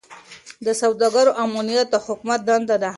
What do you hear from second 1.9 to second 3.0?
د حکومت دنده ده.